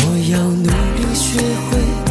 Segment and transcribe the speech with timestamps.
[0.00, 2.07] 我要努力学会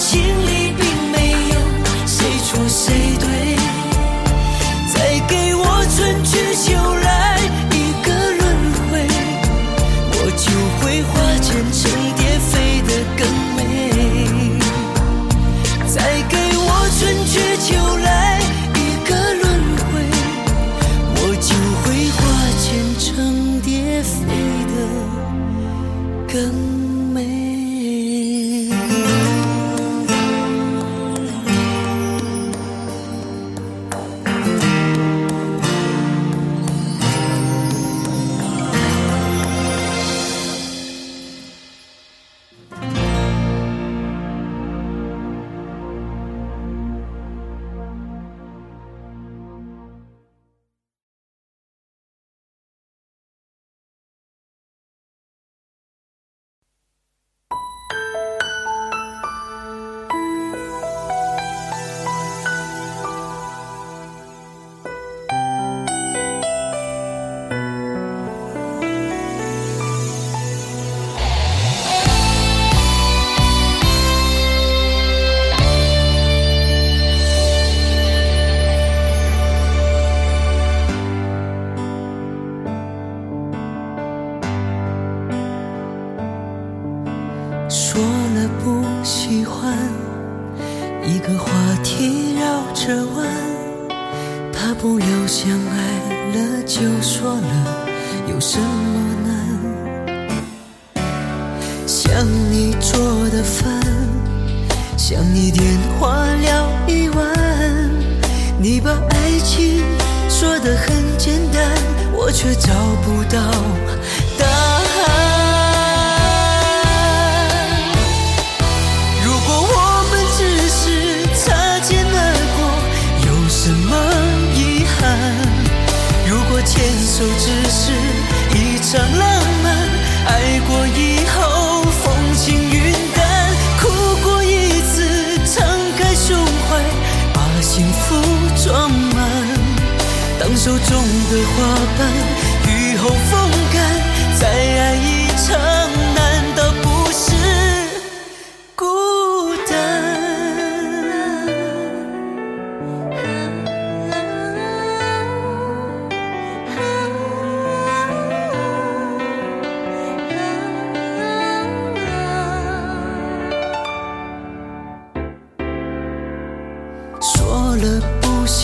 [0.00, 0.59] 经历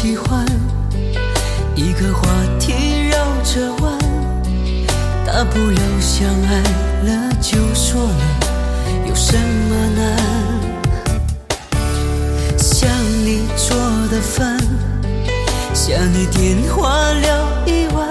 [0.06, 0.46] 喜欢
[1.74, 2.28] 一个话
[2.60, 3.98] 题绕着弯
[5.26, 6.62] 大不了相爱
[7.02, 8.24] 了就说了
[9.08, 10.16] 有什么难？
[12.56, 12.88] 想
[13.24, 13.76] 你做
[14.08, 14.56] 的饭
[15.74, 18.08] 想你电话聊一晚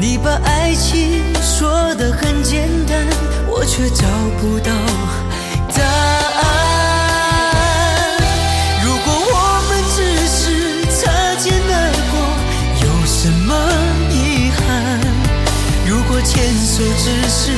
[0.00, 3.06] 你把爱情说的很简单
[3.46, 4.06] 我却找
[4.40, 4.72] 不到
[16.76, 17.52] 这只是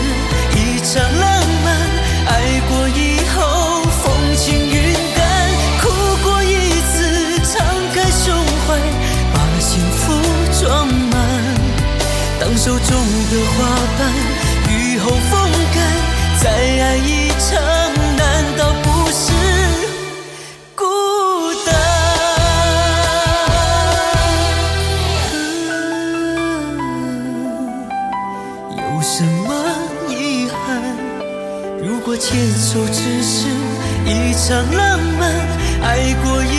[0.59, 1.75] 一场浪漫，
[2.27, 5.25] 爱过以后风轻云淡，
[5.81, 5.89] 哭
[6.23, 6.55] 过一
[6.93, 8.79] 次敞开胸怀，
[9.33, 10.13] 把幸福
[10.61, 11.15] 装满，
[12.39, 12.91] 当手中
[13.31, 13.65] 的花
[13.99, 14.13] 瓣
[14.69, 15.83] 雨后风干，
[16.43, 17.16] 再爱一。
[32.67, 33.47] 分手只是
[34.05, 35.31] 一场浪漫，
[35.83, 36.56] 爱过。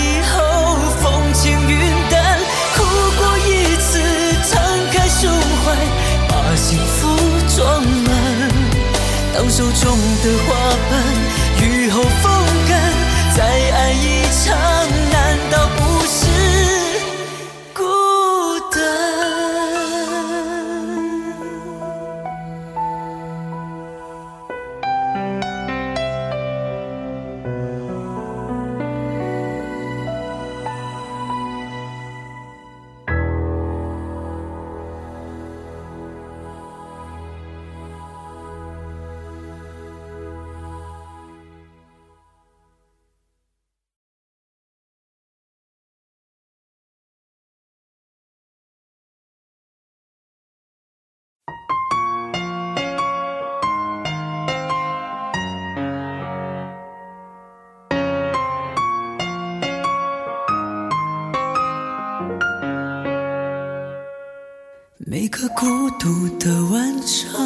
[65.68, 67.38] 孤独的晚上，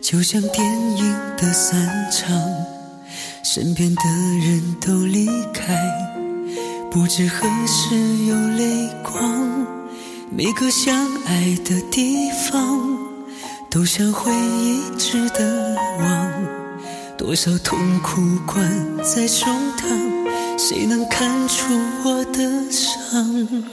[0.00, 0.64] 就像电
[0.96, 2.30] 影的散场，
[3.42, 4.02] 身边的
[4.40, 5.82] 人都离开，
[6.92, 7.96] 不知何时
[8.26, 9.66] 有泪光。
[10.30, 10.94] 每个相
[11.24, 12.96] 爱的地方，
[13.68, 16.32] 都像回忆值得忘。
[17.16, 18.62] 多少痛苦关
[19.02, 19.88] 在胸膛，
[20.56, 21.64] 谁能看出
[22.04, 23.64] 我的伤？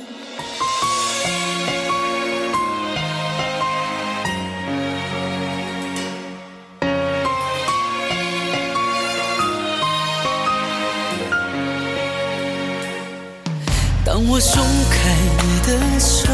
[14.36, 14.62] 我松
[14.92, 16.27] 开你的手，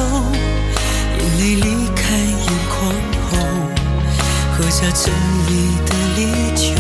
[1.20, 2.92] 眼泪离开眼眶
[3.30, 3.38] 后，
[4.58, 5.14] 喝下沉
[5.46, 5.50] 溺
[5.86, 6.74] 的烈酒，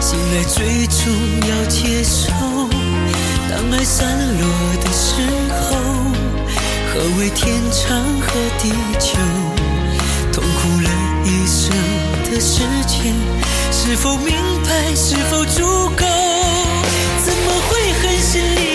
[0.00, 1.14] 醒来最终
[1.48, 2.32] 要接受。
[3.48, 4.42] 当爱散落
[4.82, 5.22] 的时
[5.54, 5.78] 候，
[6.88, 9.14] 何为天长和地久？
[10.32, 10.90] 痛苦了
[11.24, 11.70] 一生
[12.24, 13.14] 的时间，
[13.70, 14.92] 是否明白？
[14.92, 16.04] 是否足够？
[17.24, 18.69] 怎么会狠心离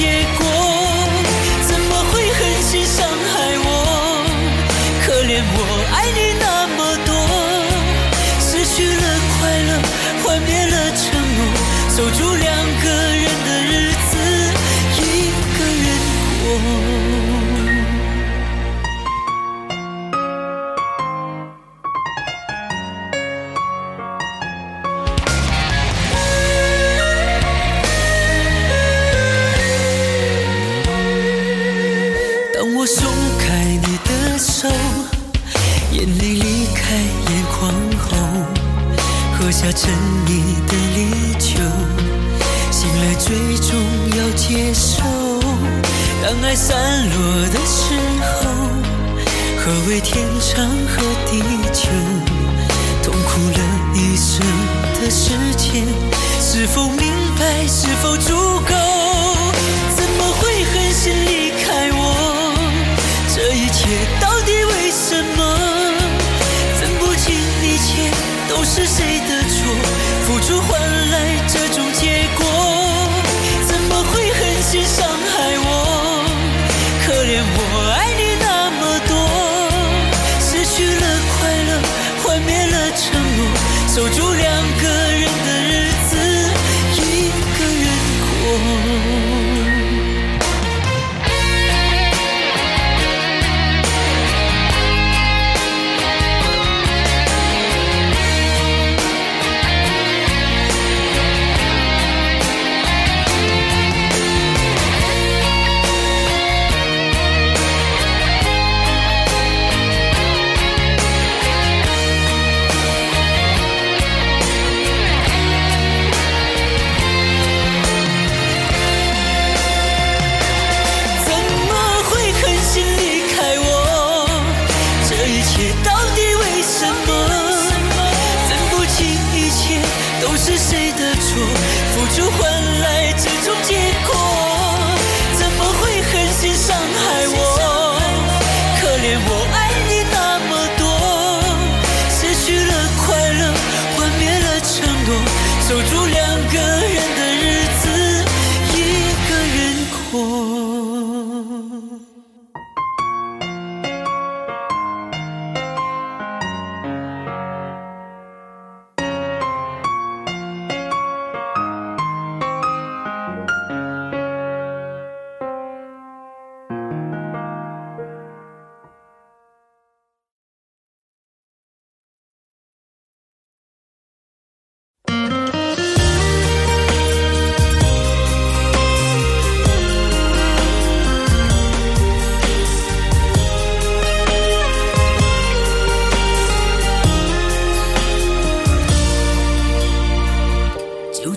[0.00, 0.29] 这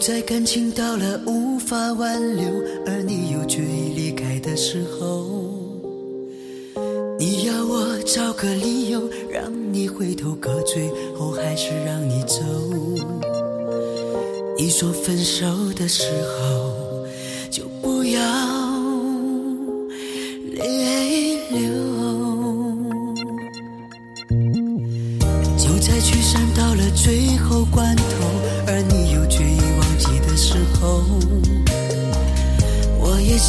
[0.05, 2.43] 在感情到了无法挽留，
[2.85, 5.23] 而你又决意离开的时候，
[7.17, 12.43] 你要我找个理由让你回头，可最后还是让你走。
[14.57, 17.05] 你说分手的时候
[17.49, 18.21] 就不要
[20.51, 21.61] 泪流。
[25.57, 28.03] 就在聚散到了最后关头，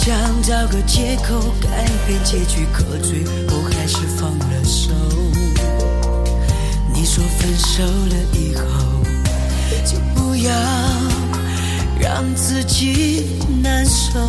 [0.04, 0.12] 想
[0.42, 4.90] 找个借口改变结局，可最后还是放了手。
[6.92, 8.64] 你说分手了以后，
[9.82, 10.52] 就不要
[11.98, 14.20] 让自己难受。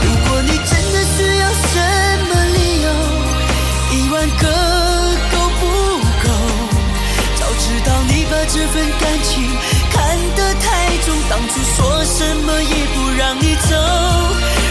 [0.00, 1.74] 如果你真的需要什
[8.52, 9.48] 这份感情
[9.92, 13.76] 看得太重，当初说什么也不让你走。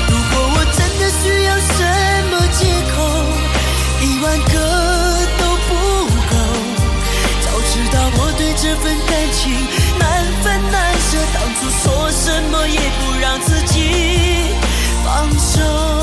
[0.09, 1.79] 如果我真的需要什
[2.29, 2.59] 么借
[2.91, 2.97] 口，
[4.01, 4.53] 一万个
[5.39, 5.71] 都不
[6.29, 6.31] 够。
[7.41, 9.41] 早知道我对这份感情
[9.97, 10.03] 难
[10.43, 13.73] 分难舍，当初说什么也不让自己
[15.05, 15.07] 放
[15.39, 15.98] 手。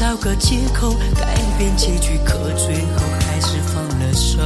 [0.00, 4.40] 找个借口改变结局，可最后还是放了手。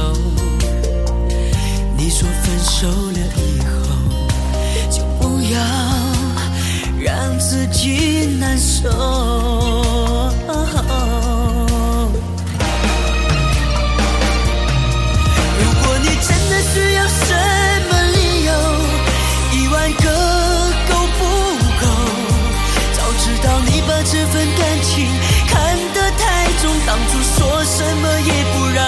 [1.95, 3.65] 你说分手了以后，
[4.91, 5.59] 就不要
[6.99, 8.89] 让自己难受。
[8.89, 8.95] 如
[15.79, 17.33] 果你真的需要什
[17.89, 18.51] 么理由，
[19.53, 20.03] 一万个
[20.89, 21.23] 够不
[21.79, 21.85] 够？
[22.93, 25.07] 早知道你把这份感情，
[26.87, 28.84] 当初说什么也不让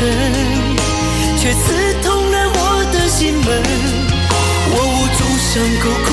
[0.00, 0.06] 恨
[1.36, 3.46] 却刺痛了我的心门。
[4.70, 6.08] 我捂住伤口哭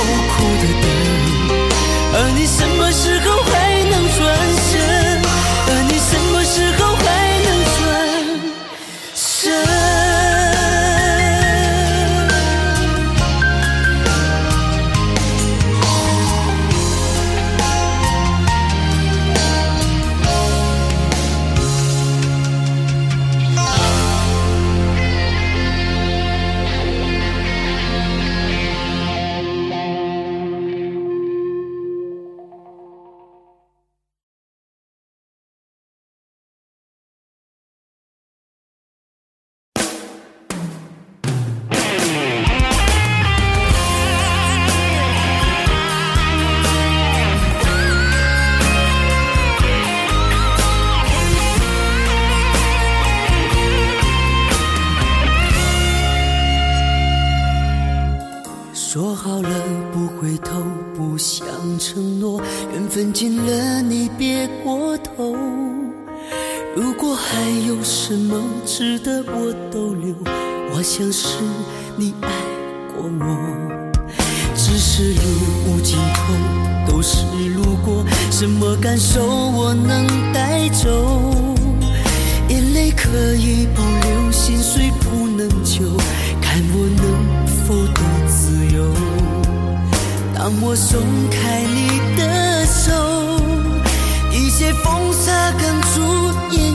[68.07, 70.13] 什么值得我逗留，
[70.71, 71.39] 我想是
[71.97, 72.29] 你爱
[72.93, 74.13] 过我。
[74.55, 75.21] 只是路
[75.65, 76.31] 无尽头，
[76.87, 81.33] 都是路过，什么感受我能带走？
[82.47, 85.97] 眼泪可以不流，心碎不能救，
[86.39, 87.03] 看我能
[87.65, 88.85] 否得自由。
[90.35, 92.93] 当我松开你的手，
[94.31, 96.74] 一些风沙哽住眼，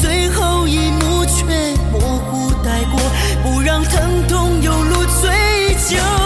[0.00, 1.44] 最后一幕却
[1.92, 2.98] 模糊带过，
[3.42, 6.19] 不让疼痛有路追究。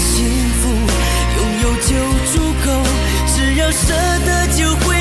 [0.00, 0.26] 幸
[0.60, 0.68] 福，
[1.36, 1.90] 拥有就
[2.32, 2.82] 足够，
[3.26, 3.92] 只要舍
[4.24, 4.99] 得就会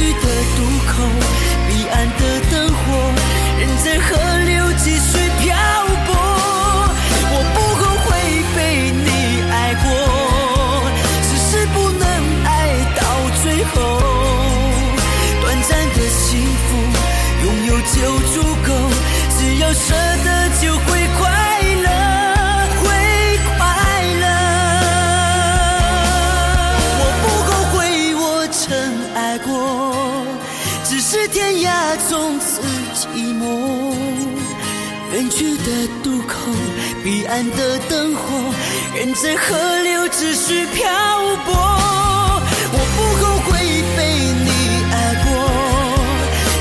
[0.00, 0.16] 去的
[0.56, 0.58] 渡
[0.88, 0.92] 口，
[1.68, 2.80] 彼岸的灯火，
[3.58, 4.08] 人在河
[4.46, 5.44] 流继续漂
[6.06, 6.08] 泊。
[7.32, 8.08] 我不后悔
[8.56, 8.58] 被
[9.04, 9.08] 你
[9.52, 9.84] 爱过，
[11.28, 12.02] 只是不能
[12.46, 12.48] 爱
[12.96, 12.98] 到
[13.42, 13.74] 最后。
[15.42, 16.68] 短暂的幸福，
[17.44, 17.94] 拥有就
[18.32, 18.68] 足够，
[19.38, 19.84] 只要舍
[20.24, 20.28] 得
[20.62, 20.88] 就会
[36.02, 36.34] 渡口，
[37.02, 38.22] 彼岸的灯火，
[38.94, 40.88] 人在河流只需漂
[41.44, 41.54] 泊。
[42.72, 43.50] 我不后悔
[43.96, 43.98] 被
[44.44, 44.48] 你
[44.92, 45.28] 爱过，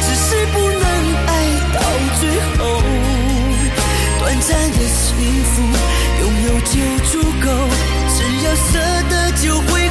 [0.01, 0.86] 只是不能
[1.27, 1.29] 爱
[1.73, 1.77] 到
[2.19, 2.21] 最
[2.58, 2.60] 后。
[4.19, 5.08] 短暂的幸
[5.43, 5.53] 福，
[6.21, 6.73] 拥有就
[7.12, 7.12] 足
[7.43, 7.47] 够，
[8.15, 8.69] 只要舍
[9.10, 9.89] 得就会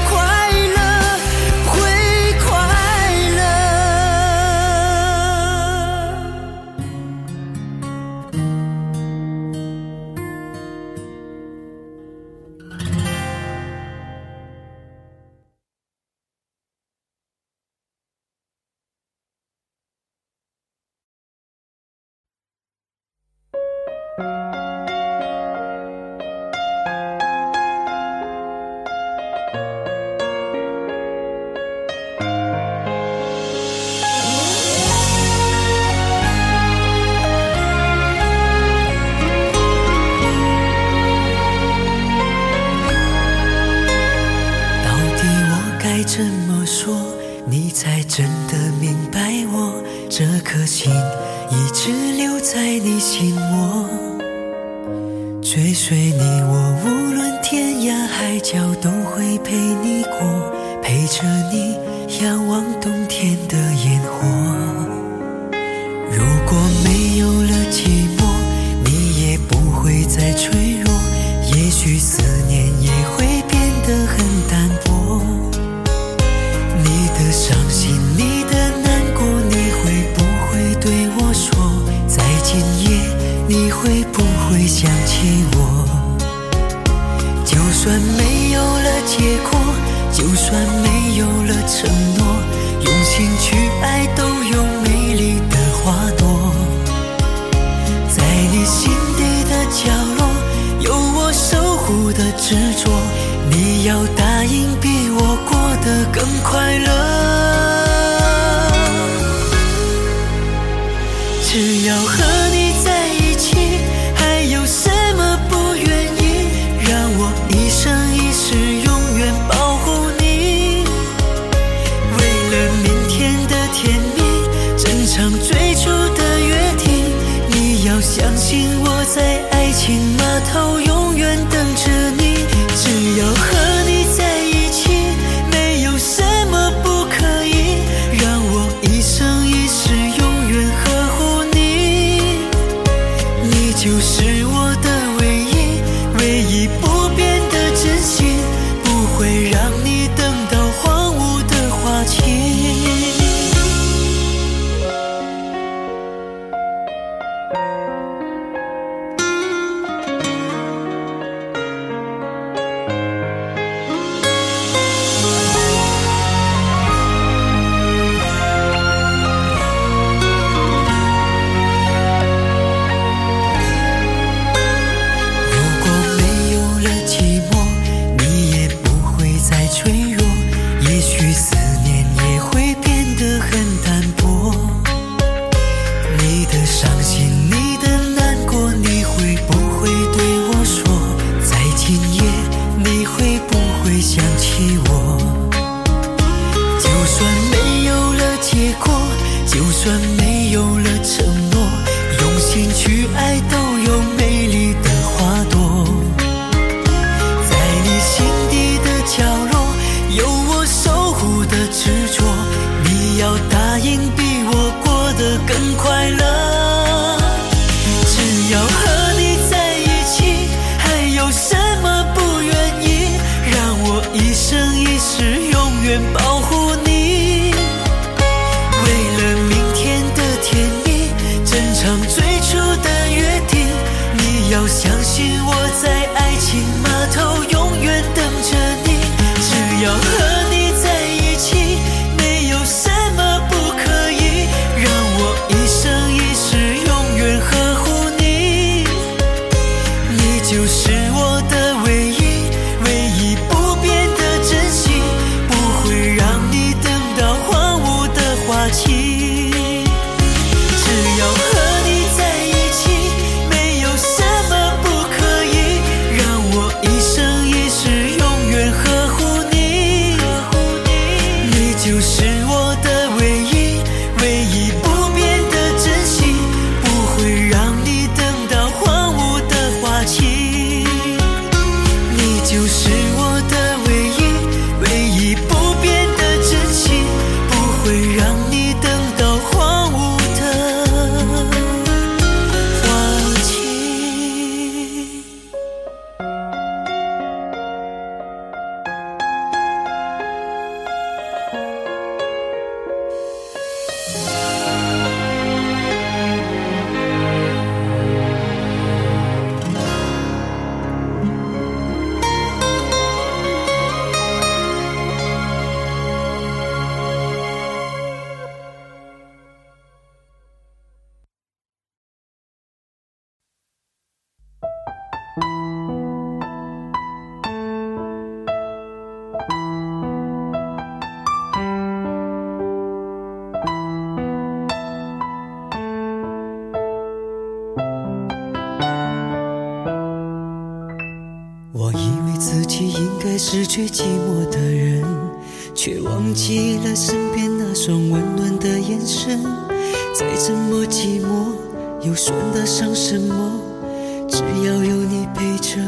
[355.34, 355.80] 陪着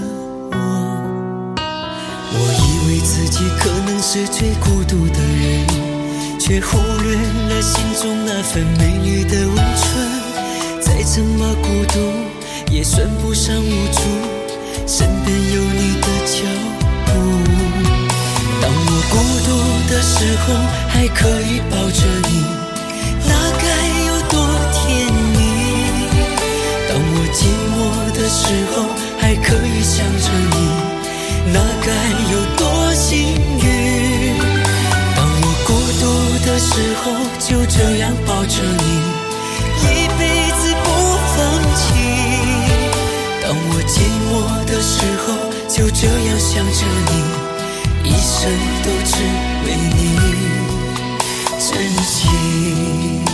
[0.53, 0.57] 我
[2.33, 5.67] 我以为自己可能是最孤独的人
[6.39, 7.17] 却忽略
[7.49, 9.87] 了心中那份美丽的温存。
[10.81, 12.01] 再怎么孤独
[12.73, 14.01] 也算不上无助
[14.87, 16.35] 身边有你的脚
[17.07, 17.11] 步
[18.61, 19.15] 当我孤
[19.47, 19.49] 独
[19.93, 20.55] 的时候
[20.89, 22.45] 还可以抱着你。
[23.27, 23.65] 那该
[24.07, 24.35] 有多
[24.73, 24.79] 甜
[25.33, 25.39] 蜜？
[26.89, 27.39] 当我寂
[27.71, 27.75] 寞
[28.17, 28.43] 的时
[28.75, 28.75] 候
[29.31, 30.57] 还可以想着你
[31.53, 31.89] 那该
[32.33, 33.17] 有多幸
[33.63, 34.37] 运
[35.15, 35.71] 当我孤
[36.01, 36.05] 独
[36.45, 37.05] 的时候
[37.39, 38.85] 就这样抱着你
[39.83, 40.91] 一辈子不
[41.31, 41.39] 放
[41.77, 41.81] 弃。
[43.41, 44.29] 当我寂寞
[44.67, 45.25] 的时候
[45.69, 46.85] 就这样想着
[48.03, 48.51] 你一生
[48.83, 49.15] 都只
[49.65, 50.01] 为你。
[51.61, 53.30] 珍惜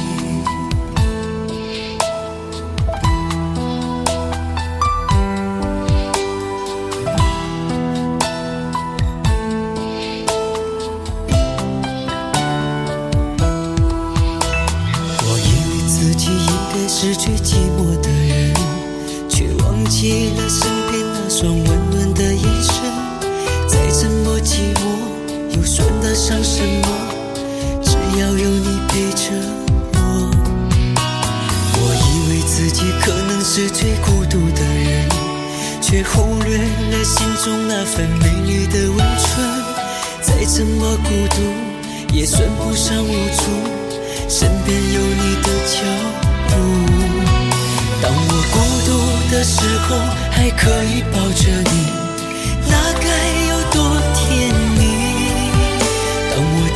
[28.19, 29.31] 要有你陪着
[29.95, 29.99] 我。
[31.79, 35.09] 我以为自己可能是最孤独的人，
[35.83, 39.27] 却忽略了心中那份美丽的温存。
[40.23, 41.37] 再怎么孤独，
[42.15, 43.43] 也算不上无助，
[44.29, 45.77] 身边有你的脚
[46.49, 46.53] 步。
[48.03, 48.55] 当我孤
[48.87, 48.91] 独
[49.31, 49.97] 的时候，
[50.31, 51.87] 还可以抱着你，
[52.69, 53.07] 那该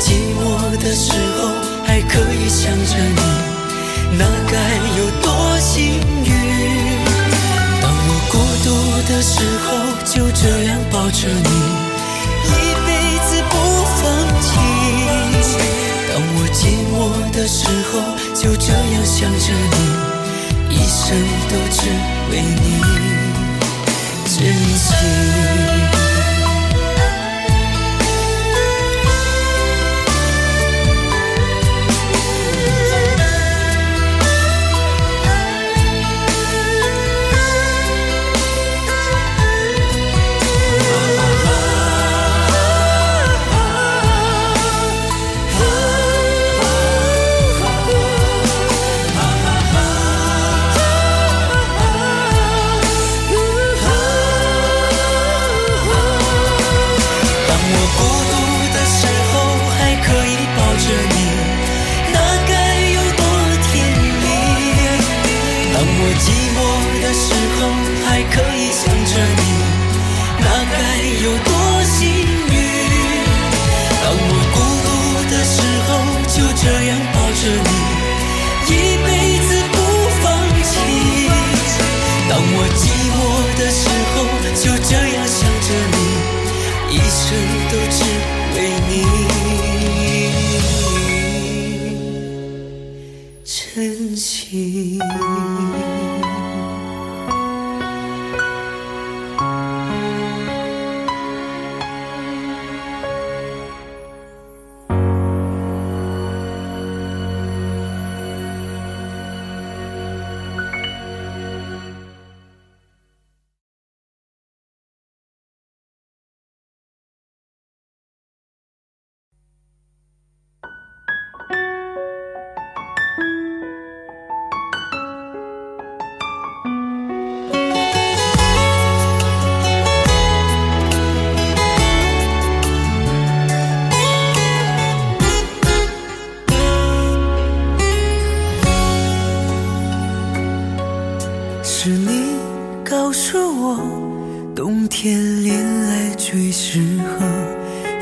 [0.01, 0.41] 寂寞
[0.79, 1.53] 的时候，
[1.85, 3.21] 还可以想着你，
[4.19, 4.57] 那该
[4.99, 5.29] 有多
[5.61, 6.31] 幸运？
[7.83, 8.35] 当我孤
[8.65, 8.67] 独
[9.13, 9.35] 的时
[9.67, 9.69] 候，
[10.07, 11.51] 就这样抱着你，
[12.49, 12.51] 一
[12.87, 12.89] 辈
[13.29, 13.55] 子不
[14.01, 14.03] 放
[14.41, 14.49] 弃。
[16.09, 16.59] 当我寂
[16.91, 16.97] 寞
[17.31, 17.59] 的时
[17.93, 17.93] 候，
[18.35, 19.77] 就这样想着你。
[20.71, 21.05] 一生
[21.51, 21.79] 都只
[22.31, 22.65] 为你
[24.25, 24.35] 珍
[24.79, 24.89] 惜。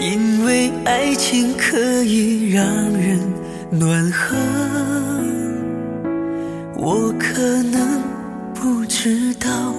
[0.00, 3.20] 因为爱情可以让人
[3.70, 4.36] 暖和
[6.76, 8.00] 我可能
[8.54, 9.74] 不知道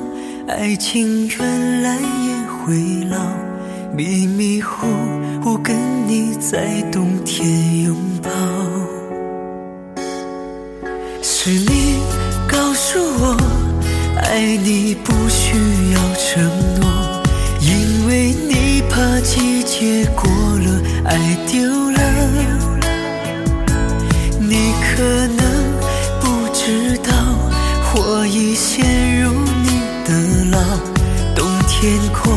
[0.47, 3.17] 爱情原来也会老
[3.95, 4.88] 迷迷糊
[5.41, 8.30] 糊跟你在冬天拥抱。
[11.22, 11.95] 是你
[12.45, 13.38] 告诉我
[14.17, 15.55] 爱你不需
[15.93, 16.43] 要承
[16.82, 17.24] 诺
[17.61, 18.59] 因为你
[19.00, 21.16] 怕季节过了，爱
[21.47, 22.00] 丢了。
[24.38, 25.02] 你可
[25.38, 25.41] 能
[26.20, 27.14] 不知道，
[27.95, 29.32] 我已陷入
[29.64, 30.12] 你的
[30.52, 30.60] 牢。
[31.34, 32.34] 冬天过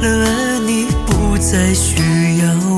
[0.00, 2.73] 了，而你不再需要。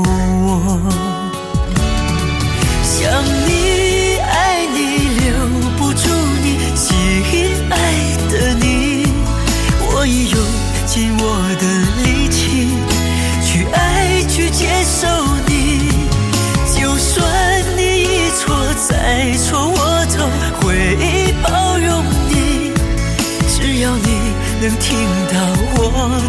[24.60, 24.98] 能听
[25.32, 25.34] 到
[25.76, 25.82] 我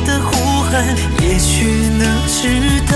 [0.05, 0.73] 的呼喊
[1.21, 1.63] 也许
[1.97, 2.39] 能知
[2.91, 2.93] 道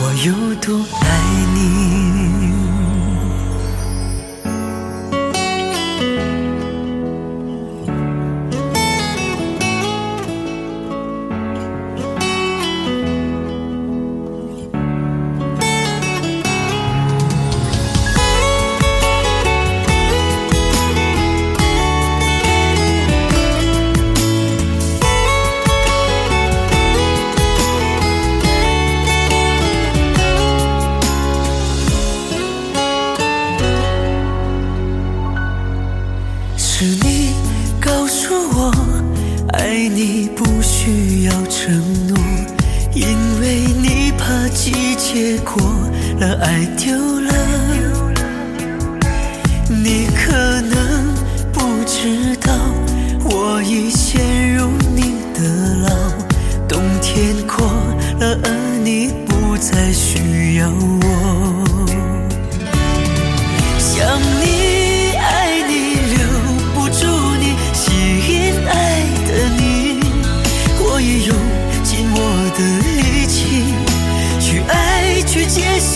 [0.00, 0.66] 我有多
[1.02, 1.06] 爱
[1.54, 1.95] 你。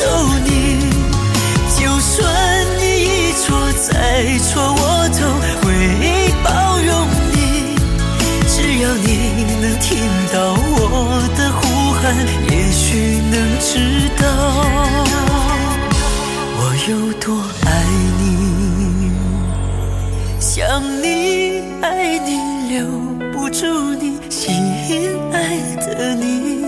[0.01, 0.09] 接受
[0.47, 0.49] 你。
[1.77, 2.17] 就算
[2.79, 3.93] 你一错再
[4.39, 5.21] 错，我都
[5.61, 5.69] 会
[6.43, 6.49] 包
[6.79, 6.91] 容
[7.35, 7.37] 你。
[8.49, 9.09] 只要你
[9.61, 9.89] 能听
[10.33, 10.37] 到
[10.73, 10.79] 我
[11.37, 11.61] 的呼
[12.01, 12.03] 喊，
[12.49, 12.81] 也许
[13.31, 13.69] 能知
[14.17, 14.25] 道
[16.57, 17.27] 我有多
[17.67, 17.69] 爱
[18.19, 18.21] 你。
[20.41, 22.29] 想你，爱你，
[22.75, 22.87] 留
[23.33, 24.41] 不住你，心
[25.33, 26.65] 爱的你，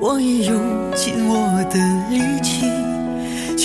[0.00, 0.85] 我已用。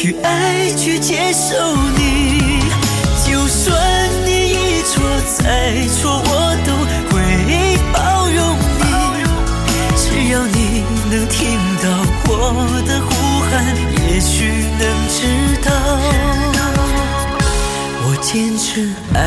[0.02, 2.60] 去爱，去接受你。
[3.24, 5.00] 就算你一错
[5.38, 6.30] 再错，我
[6.66, 6.74] 都
[7.12, 7.22] 会
[7.94, 8.84] 包容你。
[9.96, 10.58] 只要你
[11.12, 11.38] 能听
[11.84, 11.86] 到
[12.26, 12.34] 我
[12.88, 13.10] 的呼
[13.52, 13.52] 喊，
[14.08, 14.32] 也许
[14.80, 15.20] 能知
[15.64, 15.70] 道
[18.04, 19.20] 我坚持爱